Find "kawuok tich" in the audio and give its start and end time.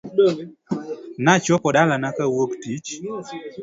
2.17-2.89